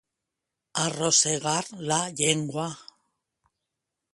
[0.83, 1.53] Arrossegar
[1.91, 2.67] la llengua.